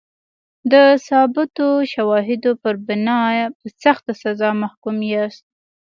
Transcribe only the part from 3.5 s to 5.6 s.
په سخته سزا محکوم یاست.